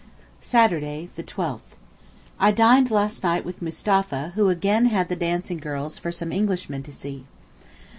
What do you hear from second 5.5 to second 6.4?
girls for some